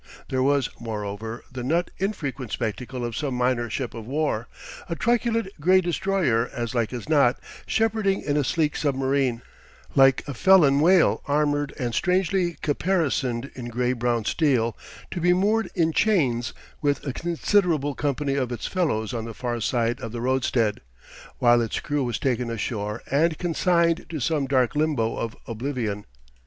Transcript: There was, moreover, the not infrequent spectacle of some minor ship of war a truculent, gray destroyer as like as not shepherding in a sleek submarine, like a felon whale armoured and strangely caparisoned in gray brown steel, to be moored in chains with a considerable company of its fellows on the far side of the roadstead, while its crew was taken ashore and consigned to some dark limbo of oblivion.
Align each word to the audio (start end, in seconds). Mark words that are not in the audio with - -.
There 0.29 0.41
was, 0.41 0.67
moreover, 0.79 1.43
the 1.51 1.61
not 1.63 1.91
infrequent 1.99 2.51
spectacle 2.51 3.05
of 3.05 3.15
some 3.15 3.35
minor 3.35 3.69
ship 3.69 3.93
of 3.93 4.07
war 4.07 4.47
a 4.89 4.95
truculent, 4.95 5.49
gray 5.59 5.79
destroyer 5.79 6.49
as 6.51 6.73
like 6.73 6.91
as 6.91 7.07
not 7.07 7.37
shepherding 7.67 8.23
in 8.23 8.35
a 8.35 8.43
sleek 8.43 8.75
submarine, 8.75 9.43
like 9.93 10.27
a 10.27 10.33
felon 10.33 10.79
whale 10.79 11.21
armoured 11.27 11.71
and 11.77 11.93
strangely 11.93 12.57
caparisoned 12.63 13.51
in 13.53 13.67
gray 13.67 13.93
brown 13.93 14.25
steel, 14.25 14.75
to 15.11 15.21
be 15.21 15.33
moored 15.33 15.69
in 15.75 15.93
chains 15.93 16.51
with 16.81 17.05
a 17.05 17.13
considerable 17.13 17.93
company 17.93 18.33
of 18.33 18.51
its 18.51 18.65
fellows 18.65 19.13
on 19.13 19.25
the 19.25 19.35
far 19.35 19.59
side 19.61 19.99
of 20.01 20.11
the 20.11 20.19
roadstead, 20.21 20.81
while 21.37 21.61
its 21.61 21.79
crew 21.79 22.03
was 22.03 22.17
taken 22.17 22.49
ashore 22.49 23.03
and 23.11 23.37
consigned 23.37 24.03
to 24.09 24.19
some 24.19 24.47
dark 24.47 24.73
limbo 24.75 25.15
of 25.17 25.37
oblivion. 25.45 26.05